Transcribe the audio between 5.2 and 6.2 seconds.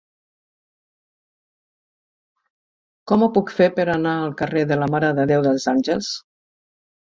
de Déu dels Àngels?